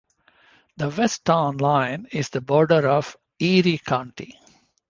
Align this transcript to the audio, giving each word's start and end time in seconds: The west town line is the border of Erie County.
The 0.77 0.89
west 0.89 1.25
town 1.25 1.57
line 1.57 2.07
is 2.11 2.29
the 2.31 2.41
border 2.41 2.89
of 2.89 3.15
Erie 3.39 3.77
County. 3.77 4.35